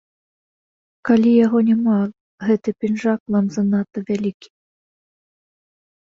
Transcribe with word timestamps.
Калі 1.09 1.31
яго 1.45 1.59
няма, 1.67 1.97
гэты 2.47 2.69
пінжак 2.79 3.19
вам 3.35 3.45
занадта 3.57 3.99
вялікі. 4.09 4.49